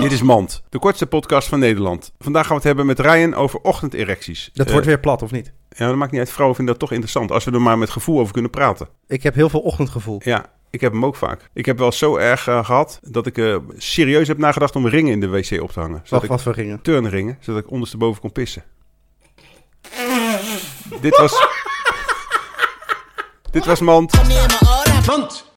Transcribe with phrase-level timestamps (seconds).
[0.00, 2.12] Dit is Mand, de kortste podcast van Nederland.
[2.18, 4.50] Vandaag gaan we het hebben met Ryan over ochtenderecties.
[4.52, 5.52] Dat Eh, wordt weer plat, of niet?
[5.68, 6.30] Ja, dat maakt niet uit.
[6.30, 7.30] Vrouwen vinden dat toch interessant.
[7.30, 8.88] Als we er maar met gevoel over kunnen praten.
[9.06, 10.20] Ik heb heel veel ochtendgevoel.
[10.24, 11.50] Ja, ik heb hem ook vaak.
[11.54, 15.12] Ik heb wel zo erg eh, gehad dat ik eh, serieus heb nagedacht om ringen
[15.12, 15.96] in de wc op te hangen.
[16.04, 16.82] Zodat Wacht, ik wat voor ringen?
[16.82, 18.64] turnringen, zodat ik ondersteboven kon pissen.
[21.00, 21.32] Dit was...
[23.50, 24.12] Dit was Mand.
[25.06, 25.52] Want